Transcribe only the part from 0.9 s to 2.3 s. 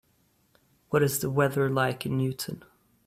is the weather like in